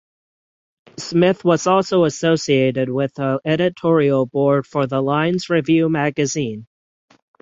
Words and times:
Smith 0.97 1.45
was 1.45 1.67
also 1.67 2.05
associated 2.05 2.89
with 2.89 3.13
the 3.13 3.39
editorial 3.45 4.25
board 4.25 4.65
for 4.65 4.87
the 4.87 4.99
Lines 4.99 5.47
Review 5.47 5.89
magazine. 5.89 6.65